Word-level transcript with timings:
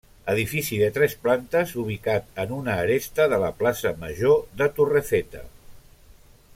Edifici 0.31 0.77
de 0.83 0.87
tres 0.95 1.15
plantes 1.25 1.73
ubicat 1.83 2.41
en 2.45 2.55
una 2.57 2.79
aresta 2.85 3.29
de 3.35 3.39
la 3.45 3.51
Plaça 3.61 3.95
Major 4.07 4.41
de 4.63 4.69
Torrefeta. 4.81 5.45